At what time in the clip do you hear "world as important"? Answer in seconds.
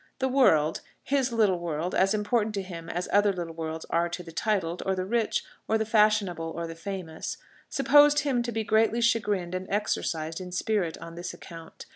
1.59-2.55